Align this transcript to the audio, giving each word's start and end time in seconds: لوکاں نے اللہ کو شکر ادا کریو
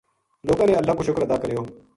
لوکاں 0.47 0.67
نے 0.67 0.75
اللہ 0.79 0.93
کو 0.97 1.03
شکر 1.07 1.21
ادا 1.25 1.37
کریو 1.41 1.61